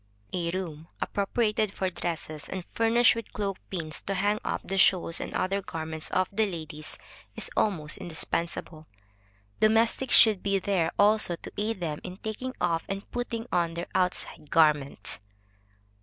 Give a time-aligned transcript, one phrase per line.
[0.33, 5.19] A room appropriated for dresses, and furnished with cloak pins to hang up the shawls
[5.21, 6.97] and other garments of the ladies,
[7.35, 8.87] is almost indispensable.
[9.59, 13.85] Domestics should be there also to aid them in taking off and putting on their
[13.93, 15.19] outside garments.